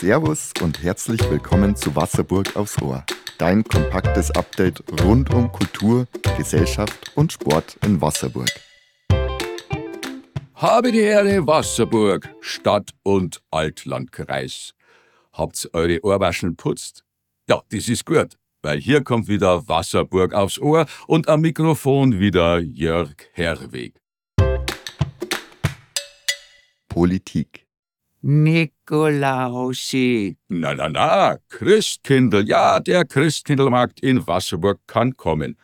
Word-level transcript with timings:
Servus 0.00 0.54
und 0.62 0.82
herzlich 0.82 1.20
willkommen 1.30 1.76
zu 1.76 1.94
Wasserburg 1.94 2.56
aufs 2.56 2.80
Ohr. 2.80 3.04
Dein 3.36 3.62
kompaktes 3.62 4.30
Update 4.30 4.82
rund 5.04 5.30
um 5.34 5.52
Kultur, 5.52 6.06
Gesellschaft 6.38 7.12
und 7.16 7.34
Sport 7.34 7.76
in 7.84 8.00
Wasserburg. 8.00 8.48
Habe 10.54 10.90
die 10.90 11.00
Ehre, 11.00 11.46
Wasserburg, 11.46 12.34
Stadt- 12.40 12.94
und 13.02 13.42
Altlandkreis. 13.50 14.72
Habt's 15.34 15.68
eure 15.74 16.02
Ohrwaschen 16.02 16.56
putzt? 16.56 17.04
Ja, 17.46 17.60
das 17.70 17.86
ist 17.90 18.06
gut, 18.06 18.38
weil 18.62 18.80
hier 18.80 19.04
kommt 19.04 19.28
wieder 19.28 19.68
Wasserburg 19.68 20.32
aufs 20.32 20.58
Ohr 20.58 20.86
und 21.08 21.28
am 21.28 21.42
Mikrofon 21.42 22.18
wieder 22.18 22.58
Jörg 22.58 23.16
Herweg. 23.34 24.00
Politik. 26.88 27.69
Nikolausi. 28.22 29.86
Na, 30.48 30.74
na, 30.74 30.88
na, 30.88 31.38
Christkindl, 31.48 32.46
ja, 32.46 32.80
der 32.80 33.04
Christkindlmarkt 33.04 34.00
in 34.00 34.26
Wasserburg 34.26 34.78
kann 34.86 35.16
kommen. 35.16 35.56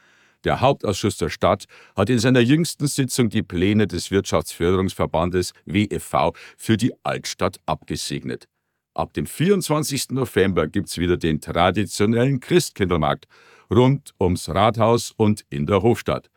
Der 0.45 0.61
Hauptausschuss 0.61 1.19
der 1.19 1.29
Stadt 1.29 1.67
hat 1.97 2.09
in 2.09 2.19
seiner 2.19 2.41
jüngsten 2.41 2.87
Sitzung 2.87 3.29
die 3.29 3.43
Pläne 3.43 3.87
des 3.87 4.11
Wirtschaftsförderungsverbandes 4.11 5.53
WFV 5.67 6.33
für 6.57 6.77
die 6.77 6.93
Altstadt 7.03 7.59
abgesegnet. 7.67 8.47
Ab 8.95 9.13
dem 9.13 9.27
24. 9.27 10.11
November 10.11 10.67
gibt's 10.69 10.97
wieder 10.97 11.17
den 11.19 11.41
traditionellen 11.41 12.41
Christkindlmarkt 12.41 13.27
rund 13.71 14.15
ums 14.21 14.49
Rathaus 14.49 15.13
und 15.17 15.45
in 15.51 15.67
der 15.67 15.83
Hofstadt. 15.83 16.31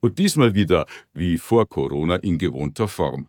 Und 0.00 0.18
diesmal 0.18 0.54
wieder, 0.54 0.86
wie 1.12 1.36
vor 1.36 1.68
Corona, 1.68 2.16
in 2.16 2.38
gewohnter 2.38 2.88
Form. 2.88 3.28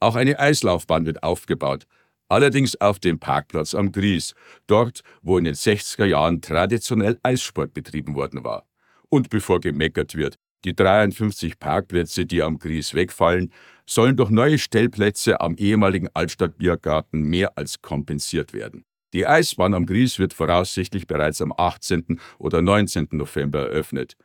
Auch 0.00 0.16
eine 0.16 0.38
Eislaufbahn 0.38 1.06
wird 1.06 1.22
aufgebaut, 1.22 1.86
allerdings 2.28 2.80
auf 2.80 2.98
dem 2.98 3.18
Parkplatz 3.18 3.74
am 3.74 3.92
Gries, 3.92 4.34
dort, 4.66 5.02
wo 5.22 5.36
in 5.36 5.44
den 5.44 5.54
60er 5.54 6.06
Jahren 6.06 6.40
traditionell 6.40 7.18
Eissport 7.22 7.74
betrieben 7.74 8.14
worden 8.14 8.42
war. 8.42 8.66
Und 9.10 9.28
bevor 9.28 9.60
gemeckert 9.60 10.14
wird, 10.14 10.36
die 10.64 10.74
53 10.74 11.58
Parkplätze, 11.58 12.26
die 12.26 12.42
am 12.42 12.58
Gries 12.58 12.94
wegfallen, 12.94 13.52
sollen 13.86 14.16
durch 14.16 14.30
neue 14.30 14.58
Stellplätze 14.58 15.40
am 15.40 15.56
ehemaligen 15.56 16.08
Altstadtbiergarten 16.14 17.22
mehr 17.22 17.56
als 17.58 17.82
kompensiert 17.82 18.52
werden. 18.52 18.84
Die 19.12 19.26
Eisbahn 19.26 19.74
am 19.74 19.86
Gries 19.86 20.18
wird 20.18 20.32
voraussichtlich 20.32 21.06
bereits 21.06 21.42
am 21.42 21.52
18. 21.56 22.20
oder 22.38 22.62
19. 22.62 23.08
November 23.12 23.70
eröffnet. 23.70 24.16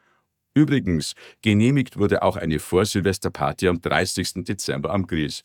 Übrigens, 0.54 1.16
genehmigt 1.42 1.98
wurde 1.98 2.22
auch 2.22 2.38
eine 2.38 2.60
Vorsilvesterparty 2.60 3.68
am 3.68 3.82
30. 3.82 4.46
Dezember 4.46 4.94
am 4.94 5.08
Gries. 5.08 5.44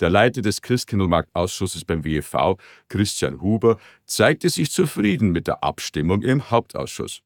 Der 0.00 0.10
Leiter 0.10 0.42
des 0.42 0.62
Christkindlmarktausschusses 0.62 1.84
beim 1.84 2.04
WEV, 2.04 2.56
Christian 2.88 3.40
Huber, 3.40 3.78
zeigte 4.06 4.48
sich 4.48 4.70
zufrieden 4.70 5.30
mit 5.30 5.46
der 5.48 5.64
Abstimmung 5.64 6.22
im 6.22 6.50
Hauptausschuss. 6.50 7.22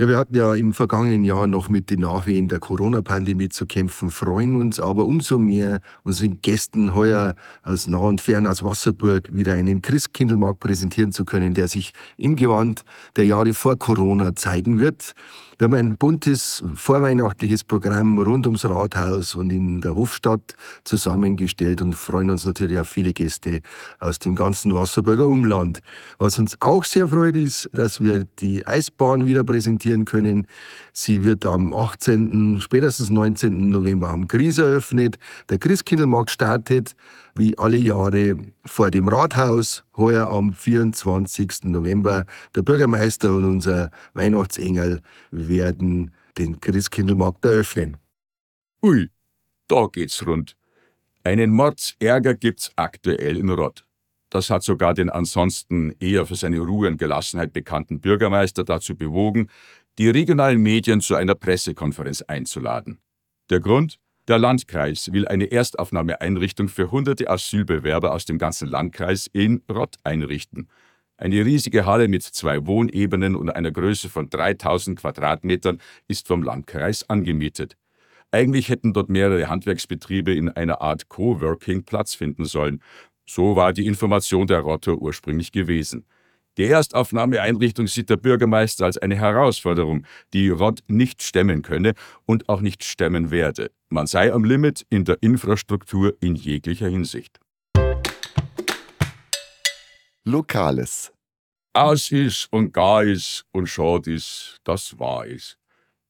Ja, 0.00 0.06
wir 0.06 0.16
hatten 0.16 0.36
ja 0.36 0.54
im 0.54 0.74
vergangenen 0.74 1.24
Jahr 1.24 1.48
noch 1.48 1.68
mit 1.68 1.90
den 1.90 2.02
Nachwehen 2.02 2.46
der 2.46 2.60
Corona-Pandemie 2.60 3.48
zu 3.48 3.66
kämpfen, 3.66 4.12
freuen 4.12 4.54
uns 4.54 4.78
aber 4.78 5.04
umso 5.04 5.40
mehr, 5.40 5.80
unseren 6.04 6.40
Gästen 6.40 6.94
heuer 6.94 7.34
aus 7.64 7.88
nah 7.88 7.98
und 7.98 8.20
fern 8.20 8.46
aus 8.46 8.62
Wasserburg 8.62 9.34
wieder 9.34 9.54
einen 9.54 9.82
Christkindlmarkt 9.82 10.60
präsentieren 10.60 11.10
zu 11.10 11.24
können, 11.24 11.52
der 11.52 11.66
sich 11.66 11.94
im 12.16 12.36
Gewand 12.36 12.84
der 13.16 13.26
Jahre 13.26 13.54
vor 13.54 13.76
Corona 13.76 14.36
zeigen 14.36 14.78
wird. 14.78 15.14
Wir 15.58 15.64
haben 15.64 15.74
ein 15.74 15.96
buntes 15.96 16.62
vorweihnachtliches 16.76 17.64
Programm 17.64 18.16
rund 18.20 18.46
ums 18.46 18.64
Rathaus 18.64 19.34
und 19.34 19.50
in 19.50 19.80
der 19.80 19.96
Hofstadt 19.96 20.54
zusammengestellt 20.84 21.82
und 21.82 21.96
freuen 21.96 22.30
uns 22.30 22.46
natürlich 22.46 22.78
auf 22.78 22.88
viele 22.88 23.12
Gäste 23.12 23.62
aus 23.98 24.20
dem 24.20 24.36
ganzen 24.36 24.72
Wasserburger 24.72 25.26
Umland. 25.26 25.80
Was 26.18 26.38
uns 26.38 26.56
auch 26.60 26.84
sehr 26.84 27.08
freut, 27.08 27.34
ist, 27.34 27.68
dass 27.72 28.00
wir 28.00 28.28
die 28.38 28.64
Eisbahn 28.64 29.26
wieder 29.26 29.42
präsentieren 29.42 29.87
können. 30.04 30.46
Sie 30.92 31.24
wird 31.24 31.46
am 31.46 31.72
18., 31.74 32.60
spätestens 32.60 33.10
19. 33.10 33.70
November 33.70 34.08
am 34.08 34.28
Gries 34.28 34.58
eröffnet. 34.58 35.18
Der 35.48 35.58
Christkindlmarkt 35.58 36.30
startet 36.30 36.94
wie 37.34 37.56
alle 37.56 37.76
Jahre 37.76 38.36
vor 38.64 38.90
dem 38.90 39.08
Rathaus, 39.08 39.84
heuer 39.96 40.28
am 40.28 40.52
24. 40.52 41.64
November. 41.64 42.24
Der 42.54 42.62
Bürgermeister 42.62 43.34
und 43.34 43.44
unser 43.44 43.90
Weihnachtsengel 44.14 45.00
werden 45.30 46.12
den 46.36 46.60
Christkindlmarkt 46.60 47.44
eröffnen. 47.44 47.96
Ui, 48.82 49.08
da 49.68 49.86
geht's 49.86 50.26
rund. 50.26 50.56
Einen 51.24 51.50
Mordsärger 51.50 52.34
gibt's 52.34 52.70
aktuell 52.76 53.36
in 53.36 53.50
Rott. 53.50 53.84
Das 54.30 54.50
hat 54.50 54.62
sogar 54.62 54.92
den 54.92 55.08
ansonsten 55.08 55.94
eher 56.00 56.26
für 56.26 56.34
seine 56.34 56.58
Ruhe 56.58 56.88
und 56.88 56.98
Gelassenheit 56.98 57.52
bekannten 57.52 58.00
Bürgermeister 58.00 58.62
dazu 58.62 58.94
bewogen, 58.94 59.48
die 59.98 60.08
regionalen 60.08 60.62
Medien 60.62 61.00
zu 61.00 61.16
einer 61.16 61.34
Pressekonferenz 61.34 62.22
einzuladen. 62.22 62.98
Der 63.50 63.60
Grund? 63.60 63.98
Der 64.28 64.38
Landkreis 64.38 65.10
will 65.12 65.26
eine 65.26 65.50
Erstaufnahmeeinrichtung 65.50 66.68
für 66.68 66.90
hunderte 66.90 67.28
Asylbewerber 67.28 68.12
aus 68.12 68.24
dem 68.24 68.38
ganzen 68.38 68.68
Landkreis 68.68 69.26
in 69.32 69.62
Rott 69.70 69.96
einrichten. 70.04 70.68
Eine 71.16 71.44
riesige 71.44 71.84
Halle 71.84 72.06
mit 72.06 72.22
zwei 72.22 72.66
Wohnebenen 72.66 73.34
und 73.34 73.50
einer 73.50 73.72
Größe 73.72 74.08
von 74.08 74.30
3000 74.30 75.00
Quadratmetern 75.00 75.80
ist 76.06 76.28
vom 76.28 76.42
Landkreis 76.42 77.08
angemietet. 77.08 77.76
Eigentlich 78.30 78.68
hätten 78.68 78.92
dort 78.92 79.08
mehrere 79.08 79.48
Handwerksbetriebe 79.48 80.32
in 80.32 80.50
einer 80.50 80.80
Art 80.82 81.08
Coworking 81.08 81.84
Platz 81.84 82.14
finden 82.14 82.44
sollen. 82.44 82.82
So 83.26 83.56
war 83.56 83.72
die 83.72 83.86
Information 83.86 84.46
der 84.46 84.60
Rotter 84.60 84.96
ursprünglich 84.98 85.50
gewesen. 85.50 86.04
Die 86.58 86.64
Erstaufnahmeeinrichtung 86.64 87.86
sieht 87.86 88.10
der 88.10 88.16
Bürgermeister 88.16 88.84
als 88.86 88.98
eine 88.98 89.14
Herausforderung, 89.14 90.04
die 90.32 90.48
Rott 90.48 90.80
nicht 90.88 91.22
stemmen 91.22 91.62
könne 91.62 91.94
und 92.26 92.48
auch 92.48 92.60
nicht 92.60 92.82
stemmen 92.82 93.30
werde. 93.30 93.70
Man 93.90 94.08
sei 94.08 94.32
am 94.32 94.42
Limit 94.42 94.84
in 94.90 95.04
der 95.04 95.18
Infrastruktur 95.22 96.16
in 96.20 96.34
jeglicher 96.34 96.88
Hinsicht. 96.88 97.38
Lokales. 100.24 101.12
Aus 101.74 102.10
ist 102.10 102.48
und 102.50 102.72
gar 102.72 103.04
ist 103.04 103.44
und 103.52 103.68
schad 103.68 104.08
ist, 104.08 104.56
das 104.64 104.98
wahr 104.98 105.26
ist. 105.26 105.58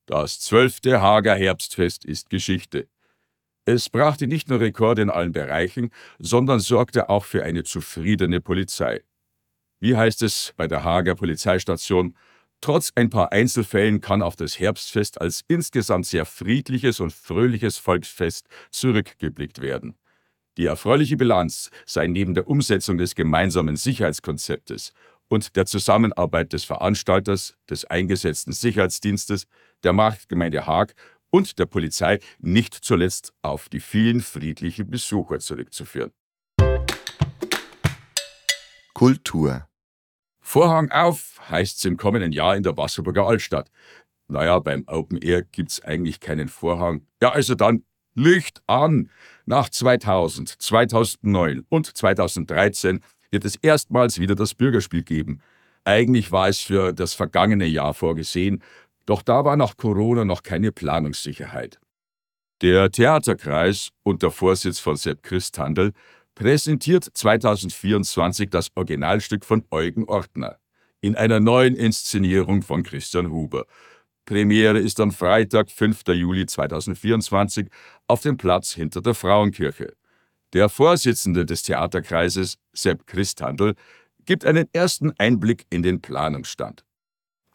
Das 0.06 0.40
zwölfte 0.40 1.02
Hager 1.02 1.34
Herbstfest 1.34 2.06
ist 2.06 2.30
Geschichte. 2.30 2.88
Es 3.66 3.90
brachte 3.90 4.26
nicht 4.26 4.48
nur 4.48 4.60
Rekorde 4.60 5.02
in 5.02 5.10
allen 5.10 5.32
Bereichen, 5.32 5.90
sondern 6.18 6.58
sorgte 6.58 7.10
auch 7.10 7.26
für 7.26 7.44
eine 7.44 7.64
zufriedene 7.64 8.40
Polizei. 8.40 9.02
Wie 9.80 9.96
heißt 9.96 10.22
es 10.22 10.52
bei 10.56 10.66
der 10.66 10.82
Hager 10.82 11.14
Polizeistation? 11.14 12.16
Trotz 12.60 12.90
ein 12.96 13.10
paar 13.10 13.30
Einzelfällen 13.30 14.00
kann 14.00 14.22
auf 14.22 14.34
das 14.34 14.58
Herbstfest 14.58 15.20
als 15.20 15.44
insgesamt 15.46 16.06
sehr 16.06 16.24
friedliches 16.24 16.98
und 16.98 17.12
fröhliches 17.12 17.78
Volksfest 17.78 18.48
zurückgeblickt 18.72 19.60
werden. 19.60 19.96
Die 20.56 20.66
erfreuliche 20.66 21.16
Bilanz 21.16 21.70
sei 21.86 22.08
neben 22.08 22.34
der 22.34 22.48
Umsetzung 22.48 22.98
des 22.98 23.14
gemeinsamen 23.14 23.76
Sicherheitskonzeptes 23.76 24.92
und 25.28 25.54
der 25.54 25.66
Zusammenarbeit 25.66 26.52
des 26.52 26.64
Veranstalters, 26.64 27.54
des 27.70 27.84
eingesetzten 27.84 28.52
Sicherheitsdienstes, 28.52 29.46
der 29.84 29.92
Marktgemeinde 29.92 30.66
Haag 30.66 30.94
und 31.30 31.60
der 31.60 31.66
Polizei 31.66 32.18
nicht 32.40 32.74
zuletzt 32.74 33.32
auf 33.42 33.68
die 33.68 33.78
vielen 33.78 34.20
friedlichen 34.20 34.90
Besucher 34.90 35.38
zurückzuführen. 35.38 36.10
Kultur. 38.98 39.68
Vorhang 40.40 40.90
auf 40.90 41.38
heißt's 41.48 41.84
im 41.84 41.96
kommenden 41.96 42.32
Jahr 42.32 42.56
in 42.56 42.64
der 42.64 42.76
Wasserburger 42.76 43.28
Altstadt. 43.28 43.70
Naja, 44.26 44.58
beim 44.58 44.82
Open 44.88 45.18
Air 45.18 45.42
gibt's 45.42 45.80
eigentlich 45.84 46.18
keinen 46.18 46.48
Vorhang. 46.48 47.06
Ja, 47.22 47.30
also 47.30 47.54
dann 47.54 47.84
Licht 48.14 48.60
an! 48.66 49.08
Nach 49.46 49.68
2000, 49.68 50.48
2009 50.60 51.64
und 51.68 51.96
2013 51.96 52.98
wird 53.30 53.44
es 53.44 53.54
erstmals 53.54 54.18
wieder 54.18 54.34
das 54.34 54.56
Bürgerspiel 54.56 55.04
geben. 55.04 55.42
Eigentlich 55.84 56.32
war 56.32 56.48
es 56.48 56.58
für 56.58 56.92
das 56.92 57.14
vergangene 57.14 57.66
Jahr 57.66 57.94
vorgesehen, 57.94 58.64
doch 59.06 59.22
da 59.22 59.44
war 59.44 59.56
nach 59.56 59.76
Corona 59.76 60.24
noch 60.24 60.42
keine 60.42 60.72
Planungssicherheit. 60.72 61.78
Der 62.62 62.90
Theaterkreis 62.90 63.90
unter 64.02 64.32
Vorsitz 64.32 64.80
von 64.80 64.96
Sepp 64.96 65.22
Christhandel 65.22 65.92
präsentiert 66.38 67.04
2024 67.14 68.48
das 68.48 68.68
Originalstück 68.76 69.44
von 69.44 69.64
Eugen 69.72 70.04
Ortner 70.04 70.58
in 71.00 71.16
einer 71.16 71.40
neuen 71.40 71.74
Inszenierung 71.74 72.62
von 72.62 72.84
Christian 72.84 73.32
Huber. 73.32 73.66
Premiere 74.24 74.78
ist 74.78 75.00
am 75.00 75.10
Freitag, 75.10 75.68
5. 75.68 76.02
Juli 76.14 76.46
2024 76.46 77.68
auf 78.06 78.20
dem 78.20 78.36
Platz 78.36 78.72
hinter 78.72 79.00
der 79.00 79.14
Frauenkirche. 79.14 79.94
Der 80.52 80.68
Vorsitzende 80.68 81.44
des 81.44 81.64
Theaterkreises, 81.64 82.56
Sepp 82.72 83.08
Christhandel, 83.08 83.74
gibt 84.24 84.44
einen 84.44 84.68
ersten 84.72 85.12
Einblick 85.18 85.66
in 85.70 85.82
den 85.82 86.00
Planungsstand. 86.00 86.84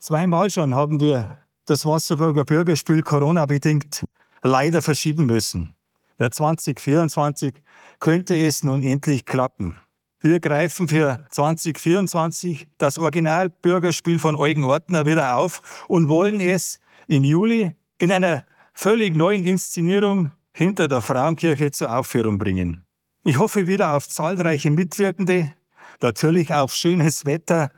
Zweimal 0.01 0.49
schon 0.49 0.75
haben 0.75 0.99
wir 0.99 1.37
das 1.65 1.85
Wasserburger 1.85 2.43
Bürgerspiel 2.43 3.01
Corona-bedingt 3.01 4.03
leider 4.41 4.81
verschieben 4.81 5.25
müssen. 5.25 5.73
Der 6.19 6.31
2024 6.31 7.53
könnte 7.99 8.35
es 8.35 8.63
nun 8.63 8.83
endlich 8.83 9.25
klappen. 9.25 9.77
Wir 10.19 10.39
greifen 10.39 10.87
für 10.87 11.25
2024 11.31 12.67
das 12.77 12.97
Originalbürgerspiel 12.97 14.19
von 14.19 14.35
Eugen 14.35 14.63
Ortner 14.63 15.05
wieder 15.05 15.35
auf 15.35 15.83
und 15.89 16.07
wollen 16.07 16.39
es 16.39 16.79
im 17.07 17.23
Juli 17.23 17.75
in 17.97 18.11
einer 18.11 18.45
völlig 18.73 19.15
neuen 19.15 19.45
Inszenierung 19.45 20.31
hinter 20.53 20.87
der 20.87 21.01
Frauenkirche 21.01 21.71
zur 21.71 21.93
Aufführung 21.93 22.37
bringen. 22.37 22.85
Ich 23.25 23.37
hoffe 23.37 23.67
wieder 23.67 23.95
auf 23.95 24.07
zahlreiche 24.07 24.71
Mitwirkende, 24.71 25.53
natürlich 26.01 26.53
auf 26.53 26.73
schönes 26.73 27.25
Wetter 27.25 27.71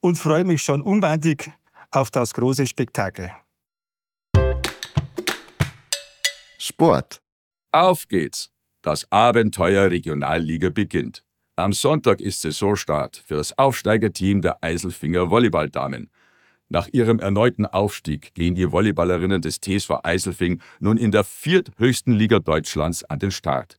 und 0.00 0.16
freue 0.16 0.44
mich 0.44 0.62
schon 0.62 0.82
unbändig 0.82 1.50
auf 1.90 2.10
das 2.10 2.34
große 2.34 2.66
Spektakel. 2.66 3.30
Sport. 6.58 7.22
Auf 7.72 8.08
geht's! 8.08 8.50
Das 8.82 9.06
Abenteuer 9.12 9.92
Regionalliga 9.92 10.70
beginnt. 10.70 11.22
Am 11.54 11.72
Sonntag 11.72 12.20
ist 12.20 12.40
Saisonstart 12.40 13.22
für 13.24 13.36
das 13.36 13.56
Aufsteigerteam 13.56 14.42
der 14.42 14.64
Eiselfinger 14.64 15.30
Volleyballdamen. 15.30 16.10
Nach 16.68 16.88
ihrem 16.90 17.20
erneuten 17.20 17.66
Aufstieg 17.66 18.34
gehen 18.34 18.56
die 18.56 18.72
Volleyballerinnen 18.72 19.40
des 19.40 19.60
TSV 19.60 20.00
Eiselfing 20.02 20.60
nun 20.80 20.96
in 20.96 21.12
der 21.12 21.22
vierthöchsten 21.22 22.12
Liga 22.12 22.40
Deutschlands 22.40 23.04
an 23.04 23.20
den 23.20 23.30
Start. 23.30 23.76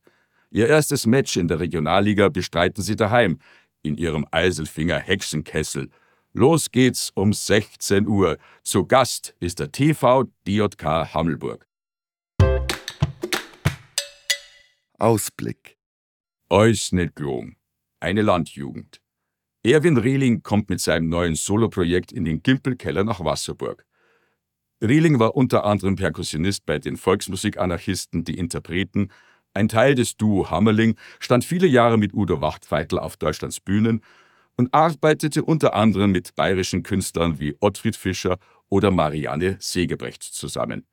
Ihr 0.50 0.68
erstes 0.68 1.04
Match 1.04 1.36
in 1.36 1.48
der 1.48 1.60
Regionalliga 1.60 2.30
bestreiten 2.30 2.82
sie 2.82 2.96
daheim, 2.96 3.40
in 3.82 3.98
ihrem 3.98 4.26
Eiselfinger 4.30 5.00
Hexenkessel. 5.00 5.90
Los 6.32 6.70
geht's 6.70 7.10
um 7.14 7.34
16 7.34 8.08
Uhr. 8.08 8.38
Zu 8.62 8.86
Gast 8.86 9.34
ist 9.38 9.58
der 9.58 9.70
TV 9.70 10.24
DJK 10.46 11.12
Hammelburg. 11.12 11.66
Ausblick. 15.02 15.78
Eus 16.48 16.92
nicht 16.92 17.16
gelungen. 17.16 17.56
Eine 17.98 18.22
Landjugend. 18.22 19.00
Erwin 19.64 19.96
Rehling 19.96 20.44
kommt 20.44 20.70
mit 20.70 20.80
seinem 20.80 21.08
neuen 21.08 21.34
Soloprojekt 21.34 22.12
in 22.12 22.24
den 22.24 22.44
Gimpelkeller 22.44 23.02
nach 23.02 23.18
Wasserburg. 23.18 23.84
Rehling 24.80 25.18
war 25.18 25.34
unter 25.34 25.64
anderem 25.64 25.96
Perkussionist 25.96 26.66
bei 26.66 26.78
den 26.78 26.96
Volksmusikanarchisten 26.96 28.22
Die 28.22 28.38
Interpreten. 28.38 29.08
Ein 29.54 29.66
Teil 29.66 29.96
des 29.96 30.16
Duo 30.16 30.50
Hammerling 30.50 30.94
stand 31.18 31.44
viele 31.44 31.66
Jahre 31.66 31.98
mit 31.98 32.14
Udo 32.14 32.40
Wachtfeitel 32.40 33.00
auf 33.00 33.16
Deutschlands 33.16 33.58
Bühnen 33.58 34.04
und 34.56 34.72
arbeitete 34.72 35.42
unter 35.42 35.74
anderem 35.74 36.12
mit 36.12 36.36
bayerischen 36.36 36.84
Künstlern 36.84 37.40
wie 37.40 37.56
Ottfried 37.58 37.96
Fischer 37.96 38.38
oder 38.68 38.92
Marianne 38.92 39.56
Segebrecht 39.58 40.22
zusammen. 40.22 40.86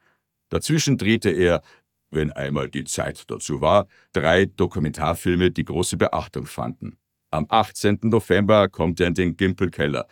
Dazwischen 0.49 0.97
drehte 0.97 1.29
er 1.29 1.61
wenn 2.11 2.31
einmal 2.31 2.69
die 2.69 2.83
Zeit 2.83 3.29
dazu 3.29 3.61
war, 3.61 3.87
drei 4.13 4.45
Dokumentarfilme, 4.45 5.51
die 5.51 5.65
große 5.65 5.97
Beachtung 5.97 6.45
fanden. 6.45 6.97
Am 7.31 7.45
18. 7.49 7.99
November 8.03 8.69
kommt 8.69 8.99
er 8.99 9.07
in 9.07 9.13
den 9.13 9.37
Gimpelkeller. 9.37 10.07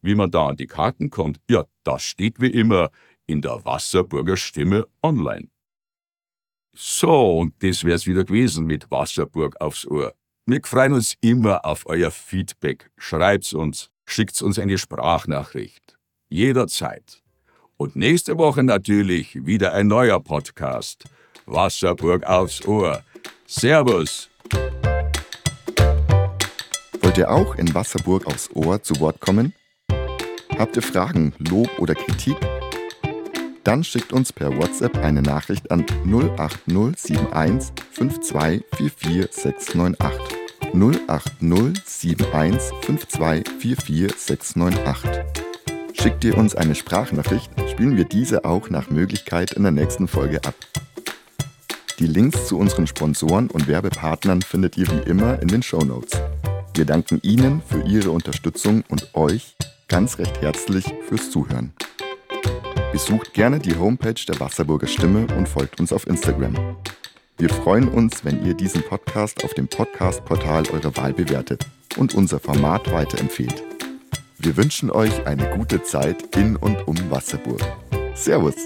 Wie 0.00 0.14
man 0.14 0.30
da 0.30 0.48
an 0.48 0.56
die 0.56 0.66
Karten 0.66 1.10
kommt, 1.10 1.40
ja, 1.48 1.64
das 1.84 2.02
steht 2.02 2.40
wie 2.40 2.50
immer 2.50 2.90
in 3.26 3.42
der 3.42 3.64
Wasserburger 3.64 4.36
Stimme 4.36 4.86
online. 5.02 5.48
So, 6.74 7.38
und 7.38 7.62
das 7.62 7.84
wär's 7.84 8.06
wieder 8.06 8.24
gewesen 8.24 8.64
mit 8.64 8.90
Wasserburg 8.90 9.60
aufs 9.60 9.86
Ohr. 9.86 10.14
Wir 10.46 10.60
freuen 10.64 10.94
uns 10.94 11.14
immer 11.20 11.64
auf 11.64 11.86
euer 11.86 12.10
Feedback. 12.10 12.90
Schreibt's 12.96 13.52
uns, 13.52 13.90
schickt's 14.06 14.42
uns 14.42 14.58
eine 14.58 14.78
Sprachnachricht. 14.78 15.98
Jederzeit. 16.30 17.22
Und 17.76 17.94
nächste 17.94 18.38
Woche 18.38 18.62
natürlich 18.62 19.44
wieder 19.46 19.72
ein 19.74 19.86
neuer 19.86 20.20
Podcast. 20.20 21.04
Wasserburg 21.52 22.24
aufs 22.24 22.66
Ohr. 22.66 23.02
Servus. 23.46 24.28
Wollt 27.02 27.18
ihr 27.18 27.30
auch 27.30 27.54
in 27.56 27.74
Wasserburg 27.74 28.26
aufs 28.26 28.48
Ohr 28.54 28.82
zu 28.82 28.98
Wort 29.00 29.20
kommen? 29.20 29.52
Habt 30.58 30.76
ihr 30.76 30.82
Fragen, 30.82 31.34
Lob 31.38 31.68
oder 31.78 31.94
Kritik? 31.94 32.36
Dann 33.64 33.84
schickt 33.84 34.12
uns 34.12 34.32
per 34.32 34.56
WhatsApp 34.56 34.96
eine 34.98 35.22
Nachricht 35.22 35.70
an 35.70 35.86
08071 36.06 37.72
5244698. 37.94 39.96
08071 40.72 42.72
5244698. 42.82 45.24
Schickt 45.92 46.24
ihr 46.24 46.38
uns 46.38 46.56
eine 46.56 46.74
Sprachnachricht, 46.74 47.52
spielen 47.70 47.96
wir 47.96 48.06
diese 48.06 48.44
auch 48.44 48.68
nach 48.70 48.90
Möglichkeit 48.90 49.52
in 49.52 49.62
der 49.62 49.70
nächsten 49.72 50.08
Folge 50.08 50.42
ab. 50.44 50.54
Die 52.02 52.08
Links 52.08 52.48
zu 52.48 52.58
unseren 52.58 52.88
Sponsoren 52.88 53.48
und 53.48 53.68
Werbepartnern 53.68 54.42
findet 54.42 54.76
ihr 54.76 54.88
wie 54.88 55.08
immer 55.08 55.40
in 55.40 55.46
den 55.46 55.62
Show 55.62 55.84
Notes. 55.84 56.20
Wir 56.74 56.84
danken 56.84 57.20
Ihnen 57.22 57.62
für 57.64 57.80
Ihre 57.82 58.10
Unterstützung 58.10 58.82
und 58.88 59.14
euch 59.14 59.54
ganz 59.86 60.18
recht 60.18 60.42
herzlich 60.42 60.84
fürs 61.06 61.30
Zuhören. 61.30 61.72
Besucht 62.90 63.34
gerne 63.34 63.60
die 63.60 63.76
Homepage 63.76 64.20
der 64.26 64.40
Wasserburger 64.40 64.88
Stimme 64.88 65.28
und 65.38 65.48
folgt 65.48 65.78
uns 65.78 65.92
auf 65.92 66.08
Instagram. 66.08 66.56
Wir 67.38 67.50
freuen 67.50 67.86
uns, 67.86 68.24
wenn 68.24 68.44
ihr 68.44 68.54
diesen 68.54 68.82
Podcast 68.82 69.44
auf 69.44 69.54
dem 69.54 69.68
Podcast-Portal 69.68 70.70
eurer 70.72 70.96
Wahl 70.96 71.12
bewertet 71.12 71.68
und 71.98 72.16
unser 72.16 72.40
Format 72.40 72.92
weiterempfehlt. 72.92 73.62
Wir 74.38 74.56
wünschen 74.56 74.90
euch 74.90 75.24
eine 75.24 75.56
gute 75.56 75.84
Zeit 75.84 76.34
in 76.34 76.56
und 76.56 76.88
um 76.88 76.96
Wasserburg. 77.12 77.62
Servus! 78.16 78.56